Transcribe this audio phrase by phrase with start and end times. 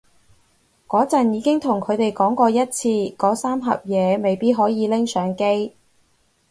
[0.87, 5.75] 嗰陣已經同佢哋講過一次嗰三盒嘢未必可以拎上機